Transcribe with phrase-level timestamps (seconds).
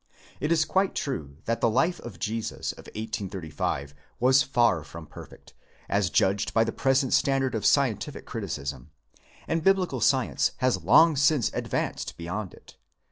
[0.39, 5.53] It is quite true that the Life of /Jesus of 1835 was far from perfect,
[5.87, 8.87] as judged by the present standard of scientific criti cism,
[9.47, 12.77] and Biblical science has long since advanced beyond it.